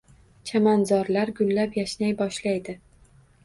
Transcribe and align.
Chamanzorlar 0.51 1.33
gullab-yashnay 1.41 2.19
boshlaydi. 2.25 2.79